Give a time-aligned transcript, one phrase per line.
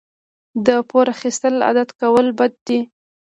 [0.65, 2.79] د پور اخیستل عادت کول بد دي.